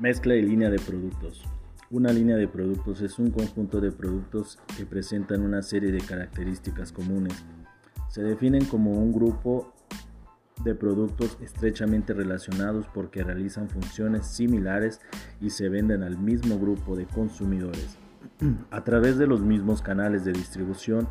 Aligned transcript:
Mezcla 0.00 0.34
y 0.34 0.40
línea 0.40 0.70
de 0.70 0.78
productos. 0.78 1.44
Una 1.90 2.10
línea 2.10 2.36
de 2.36 2.48
productos 2.48 3.02
es 3.02 3.18
un 3.18 3.30
conjunto 3.30 3.82
de 3.82 3.92
productos 3.92 4.58
que 4.78 4.86
presentan 4.86 5.42
una 5.42 5.60
serie 5.60 5.92
de 5.92 6.00
características 6.00 6.90
comunes. 6.90 7.34
Se 8.08 8.22
definen 8.22 8.64
como 8.64 8.92
un 8.92 9.12
grupo 9.12 9.74
de 10.64 10.74
productos 10.74 11.36
estrechamente 11.42 12.14
relacionados 12.14 12.86
porque 12.94 13.22
realizan 13.22 13.68
funciones 13.68 14.26
similares 14.26 15.02
y 15.38 15.50
se 15.50 15.68
venden 15.68 16.02
al 16.02 16.16
mismo 16.16 16.58
grupo 16.58 16.96
de 16.96 17.04
consumidores 17.04 17.98
a 18.70 18.82
través 18.82 19.18
de 19.18 19.26
los 19.26 19.42
mismos 19.42 19.82
canales 19.82 20.24
de 20.24 20.32
distribución 20.32 21.08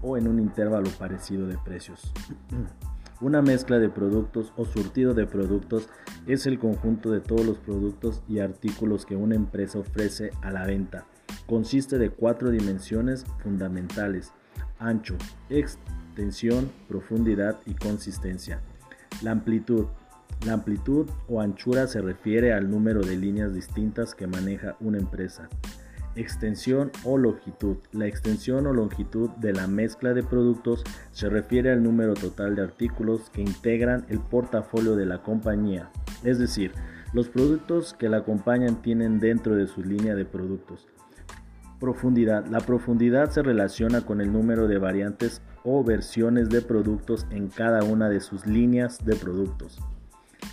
o 0.00 0.16
en 0.16 0.28
un 0.28 0.38
intervalo 0.38 0.90
parecido 0.90 1.48
de 1.48 1.58
precios. 1.58 2.12
Una 3.20 3.42
mezcla 3.42 3.78
de 3.78 3.90
productos 3.90 4.50
o 4.56 4.64
surtido 4.64 5.12
de 5.12 5.26
productos 5.26 5.90
es 6.26 6.46
el 6.46 6.58
conjunto 6.58 7.10
de 7.10 7.20
todos 7.20 7.44
los 7.44 7.58
productos 7.58 8.22
y 8.26 8.38
artículos 8.38 9.04
que 9.04 9.14
una 9.14 9.34
empresa 9.34 9.78
ofrece 9.78 10.30
a 10.40 10.50
la 10.50 10.64
venta. 10.64 11.04
Consiste 11.46 11.98
de 11.98 12.08
cuatro 12.08 12.50
dimensiones 12.50 13.26
fundamentales, 13.42 14.32
ancho, 14.78 15.16
extensión, 15.50 16.70
profundidad 16.88 17.60
y 17.66 17.74
consistencia. 17.74 18.62
La 19.20 19.32
amplitud. 19.32 19.84
La 20.46 20.54
amplitud 20.54 21.06
o 21.28 21.42
anchura 21.42 21.86
se 21.88 22.00
refiere 22.00 22.54
al 22.54 22.70
número 22.70 23.02
de 23.02 23.16
líneas 23.16 23.52
distintas 23.52 24.14
que 24.14 24.26
maneja 24.26 24.76
una 24.80 24.96
empresa. 24.96 25.50
Extensión 26.16 26.90
o 27.04 27.18
longitud. 27.18 27.76
La 27.92 28.06
extensión 28.06 28.66
o 28.66 28.72
longitud 28.72 29.30
de 29.36 29.52
la 29.52 29.66
mezcla 29.66 30.12
de 30.12 30.22
productos 30.22 30.82
se 31.12 31.28
refiere 31.28 31.70
al 31.70 31.82
número 31.82 32.14
total 32.14 32.56
de 32.56 32.62
artículos 32.62 33.30
que 33.30 33.42
integran 33.42 34.04
el 34.08 34.18
portafolio 34.18 34.96
de 34.96 35.06
la 35.06 35.22
compañía, 35.22 35.90
es 36.24 36.38
decir, 36.38 36.72
los 37.12 37.28
productos 37.28 37.94
que 37.94 38.08
la 38.08 38.18
acompañan 38.18 38.82
tienen 38.82 39.18
dentro 39.18 39.54
de 39.54 39.66
su 39.66 39.82
línea 39.82 40.14
de 40.14 40.24
productos. 40.24 40.88
Profundidad. 41.80 42.46
La 42.46 42.60
profundidad 42.60 43.30
se 43.30 43.42
relaciona 43.42 44.02
con 44.02 44.20
el 44.20 44.32
número 44.32 44.68
de 44.68 44.78
variantes 44.78 45.42
o 45.64 45.82
versiones 45.82 46.48
de 46.48 46.60
productos 46.60 47.26
en 47.30 47.48
cada 47.48 47.82
una 47.84 48.08
de 48.08 48.20
sus 48.20 48.46
líneas 48.46 49.04
de 49.04 49.16
productos. 49.16 49.80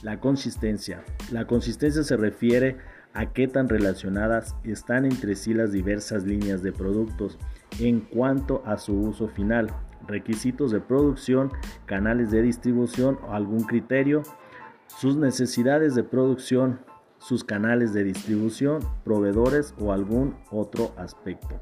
La 0.03 0.19
consistencia. 0.19 1.03
La 1.31 1.45
consistencia 1.45 2.03
se 2.03 2.15
refiere 2.17 2.77
a 2.77 2.96
qué 3.25 3.47
tan 3.47 3.67
relacionadas 3.67 4.55
están 4.63 5.05
entre 5.05 5.35
sí 5.35 5.53
las 5.53 5.71
diversas 5.71 6.23
líneas 6.23 6.61
de 6.61 6.71
productos 6.71 7.37
en 7.79 7.99
cuanto 7.99 8.61
a 8.65 8.77
su 8.77 8.93
uso 8.93 9.27
final, 9.27 9.71
requisitos 10.07 10.71
de 10.71 10.79
producción, 10.79 11.51
canales 11.85 12.31
de 12.31 12.43
distribución 12.43 13.17
o 13.27 13.33
algún 13.33 13.63
criterio, 13.63 14.23
sus 14.85 15.17
necesidades 15.17 15.95
de 15.95 16.03
producción, 16.03 16.79
sus 17.17 17.43
canales 17.43 17.93
de 17.93 18.03
distribución, 18.03 18.79
proveedores 19.03 19.73
o 19.79 19.91
algún 19.91 20.35
otro 20.51 20.93
aspecto. 20.97 21.59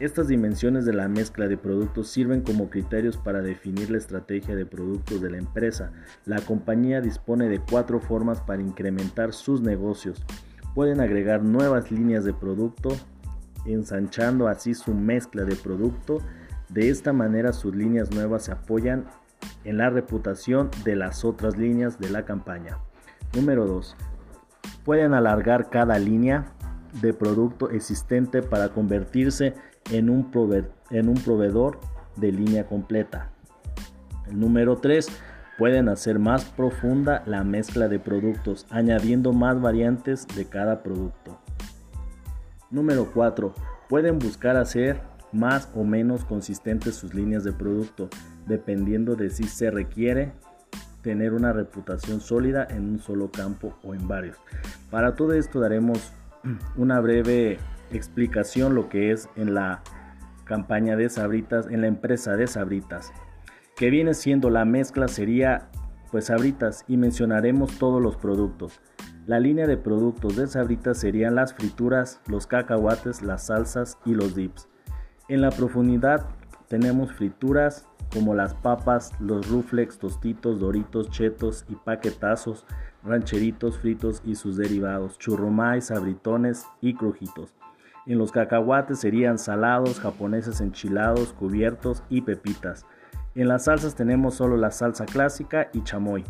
Estas 0.00 0.28
dimensiones 0.28 0.84
de 0.84 0.92
la 0.92 1.08
mezcla 1.08 1.46
de 1.46 1.56
productos 1.56 2.08
sirven 2.08 2.42
como 2.42 2.68
criterios 2.68 3.16
para 3.16 3.40
definir 3.40 3.90
la 3.90 3.98
estrategia 3.98 4.54
de 4.54 4.66
productos 4.66 5.22
de 5.22 5.30
la 5.30 5.38
empresa. 5.38 5.92
La 6.24 6.40
compañía 6.40 7.00
dispone 7.00 7.48
de 7.48 7.60
cuatro 7.60 8.00
formas 8.00 8.40
para 8.40 8.62
incrementar 8.62 9.32
sus 9.32 9.62
negocios 9.62 10.22
pueden 10.76 11.00
agregar 11.00 11.42
nuevas 11.42 11.90
líneas 11.90 12.26
de 12.26 12.34
producto, 12.34 12.90
ensanchando 13.64 14.46
así 14.46 14.74
su 14.74 14.92
mezcla 14.92 15.44
de 15.44 15.56
producto. 15.56 16.18
De 16.68 16.90
esta 16.90 17.14
manera 17.14 17.54
sus 17.54 17.74
líneas 17.74 18.10
nuevas 18.10 18.44
se 18.44 18.52
apoyan 18.52 19.06
en 19.64 19.78
la 19.78 19.88
reputación 19.88 20.68
de 20.84 20.94
las 20.94 21.24
otras 21.24 21.56
líneas 21.56 21.98
de 21.98 22.10
la 22.10 22.26
campaña. 22.26 22.76
Número 23.34 23.66
2. 23.66 23.96
Pueden 24.84 25.14
alargar 25.14 25.70
cada 25.70 25.98
línea 25.98 26.52
de 27.00 27.14
producto 27.14 27.70
existente 27.70 28.42
para 28.42 28.68
convertirse 28.68 29.54
en 29.90 30.10
un, 30.10 30.30
en 30.90 31.08
un 31.08 31.14
proveedor 31.14 31.80
de 32.16 32.32
línea 32.32 32.66
completa. 32.66 33.30
El 34.28 34.38
número 34.38 34.76
3 34.76 35.08
Pueden 35.58 35.88
hacer 35.88 36.18
más 36.18 36.44
profunda 36.44 37.22
la 37.24 37.42
mezcla 37.42 37.88
de 37.88 37.98
productos, 37.98 38.66
añadiendo 38.68 39.32
más 39.32 39.58
variantes 39.58 40.26
de 40.36 40.44
cada 40.44 40.82
producto. 40.82 41.40
Número 42.70 43.10
4. 43.14 43.54
Pueden 43.88 44.18
buscar 44.18 44.58
hacer 44.58 45.00
más 45.32 45.70
o 45.74 45.82
menos 45.82 46.26
consistentes 46.26 46.96
sus 46.96 47.14
líneas 47.14 47.42
de 47.42 47.54
producto, 47.54 48.10
dependiendo 48.46 49.16
de 49.16 49.30
si 49.30 49.44
se 49.44 49.70
requiere 49.70 50.32
tener 51.00 51.32
una 51.32 51.54
reputación 51.54 52.20
sólida 52.20 52.66
en 52.68 52.90
un 52.90 52.98
solo 52.98 53.30
campo 53.30 53.78
o 53.82 53.94
en 53.94 54.06
varios. 54.06 54.36
Para 54.90 55.14
todo 55.14 55.32
esto 55.32 55.60
daremos 55.60 56.12
una 56.76 57.00
breve 57.00 57.58
explicación 57.92 58.74
lo 58.74 58.90
que 58.90 59.10
es 59.10 59.28
en 59.36 59.54
la 59.54 59.82
campaña 60.44 60.96
de 60.96 61.08
Sabritas, 61.08 61.66
en 61.68 61.80
la 61.80 61.86
empresa 61.86 62.36
de 62.36 62.46
Sabritas 62.46 63.10
que 63.76 63.90
viene 63.90 64.14
siendo 64.14 64.48
la 64.48 64.64
mezcla 64.64 65.06
sería 65.06 65.68
pues 66.10 66.26
Sabritas 66.26 66.84
y 66.88 66.96
mencionaremos 66.96 67.78
todos 67.78 68.00
los 68.00 68.16
productos. 68.16 68.80
La 69.26 69.38
línea 69.38 69.66
de 69.66 69.76
productos 69.76 70.36
de 70.36 70.46
Sabritas 70.46 70.98
serían 70.98 71.34
las 71.34 71.52
frituras, 71.52 72.20
los 72.26 72.46
cacahuates, 72.46 73.22
las 73.22 73.46
salsas 73.46 73.98
y 74.06 74.14
los 74.14 74.34
dips. 74.34 74.68
En 75.28 75.42
la 75.42 75.50
profundidad 75.50 76.26
tenemos 76.68 77.12
frituras 77.12 77.86
como 78.12 78.34
las 78.34 78.54
papas, 78.54 79.12
los 79.20 79.48
ruflex, 79.48 79.98
tostitos, 79.98 80.58
doritos, 80.58 81.10
chetos 81.10 81.66
y 81.68 81.74
paquetazos, 81.74 82.64
rancheritos 83.02 83.78
fritos 83.78 84.22
y 84.24 84.36
sus 84.36 84.56
derivados, 84.56 85.18
churrumais, 85.18 85.86
sabritones 85.86 86.66
y 86.80 86.94
crujitos. 86.94 87.52
En 88.06 88.18
los 88.18 88.30
cacahuates 88.30 89.00
serían 89.00 89.36
salados, 89.38 90.00
japoneses 90.00 90.60
enchilados, 90.60 91.32
cubiertos 91.32 92.04
y 92.08 92.22
pepitas. 92.22 92.86
En 93.36 93.48
las 93.48 93.64
salsas 93.64 93.94
tenemos 93.94 94.36
solo 94.36 94.56
la 94.56 94.70
salsa 94.70 95.04
clásica 95.04 95.68
y 95.74 95.82
chamoy. 95.82 96.24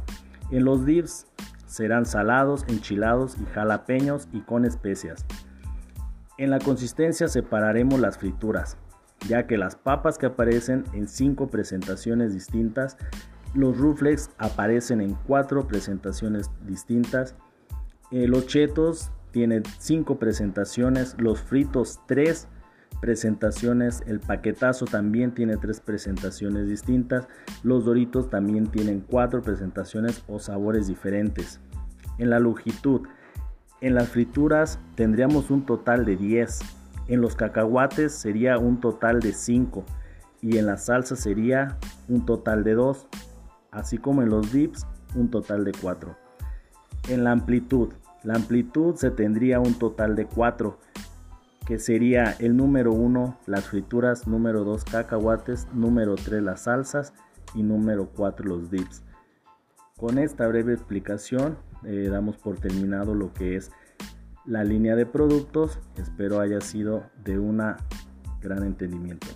En 0.50 0.64
los 0.64 0.84
dips 0.84 1.26
serán 1.64 2.04
salados, 2.04 2.64
enchilados 2.66 3.36
y 3.40 3.44
jalapeños 3.46 4.26
y 4.32 4.40
con 4.40 4.64
especias. 4.64 5.24
En 6.36 6.50
la 6.50 6.58
consistencia 6.58 7.28
separaremos 7.28 8.00
las 8.00 8.18
frituras, 8.18 8.76
ya 9.28 9.46
que 9.46 9.56
las 9.56 9.76
papas 9.76 10.18
que 10.18 10.26
aparecen 10.26 10.82
en 10.94 11.06
cinco 11.06 11.46
presentaciones 11.46 12.34
distintas, 12.34 12.96
los 13.54 13.78
ruflex 13.78 14.30
aparecen 14.38 15.00
en 15.00 15.14
cuatro 15.14 15.68
presentaciones 15.68 16.50
distintas, 16.66 17.36
los 18.10 18.48
chetos 18.48 19.12
tienen 19.30 19.62
cinco 19.78 20.18
presentaciones, 20.18 21.14
los 21.18 21.40
fritos 21.40 22.00
tres 22.06 22.48
presentaciones. 23.00 24.02
El 24.06 24.20
paquetazo 24.20 24.84
también 24.84 25.32
tiene 25.32 25.56
tres 25.56 25.80
presentaciones 25.80 26.68
distintas. 26.68 27.28
Los 27.62 27.84
doritos 27.84 28.30
también 28.30 28.66
tienen 28.66 29.00
cuatro 29.00 29.42
presentaciones 29.42 30.24
o 30.28 30.38
sabores 30.38 30.86
diferentes. 30.86 31.60
En 32.18 32.30
la 32.30 32.40
longitud, 32.40 33.02
en 33.80 33.94
las 33.94 34.08
frituras 34.08 34.78
tendríamos 34.94 35.50
un 35.50 35.66
total 35.66 36.04
de 36.04 36.16
10. 36.16 36.60
En 37.08 37.20
los 37.20 37.36
cacahuates 37.36 38.12
sería 38.12 38.58
un 38.58 38.80
total 38.80 39.20
de 39.20 39.32
5. 39.32 39.84
Y 40.42 40.58
en 40.58 40.66
la 40.66 40.76
salsa 40.76 41.16
sería 41.16 41.78
un 42.08 42.24
total 42.24 42.64
de 42.64 42.74
2. 42.74 43.06
Así 43.70 43.98
como 43.98 44.22
en 44.22 44.30
los 44.30 44.52
dips, 44.52 44.86
un 45.14 45.30
total 45.30 45.64
de 45.64 45.72
4. 45.72 46.16
En 47.08 47.24
la 47.24 47.32
amplitud, 47.32 47.90
la 48.24 48.34
amplitud 48.34 48.96
se 48.96 49.10
tendría 49.10 49.60
un 49.60 49.74
total 49.74 50.16
de 50.16 50.26
4 50.26 50.78
que 51.66 51.78
sería 51.80 52.36
el 52.38 52.56
número 52.56 52.92
1 52.92 53.40
las 53.46 53.66
frituras, 53.66 54.26
número 54.28 54.64
2 54.64 54.84
cacahuates, 54.84 55.66
número 55.74 56.14
3 56.14 56.42
las 56.42 56.62
salsas 56.62 57.12
y 57.54 57.62
número 57.62 58.10
4 58.14 58.46
los 58.46 58.70
dips. 58.70 59.02
Con 59.98 60.18
esta 60.18 60.46
breve 60.46 60.72
explicación 60.72 61.58
eh, 61.84 62.08
damos 62.10 62.36
por 62.36 62.58
terminado 62.58 63.14
lo 63.14 63.32
que 63.32 63.56
es 63.56 63.70
la 64.44 64.62
línea 64.62 64.94
de 64.94 65.06
productos. 65.06 65.80
Espero 65.96 66.40
haya 66.40 66.60
sido 66.60 67.02
de 67.24 67.38
un 67.38 67.60
gran 68.40 68.62
entendimiento. 68.62 69.26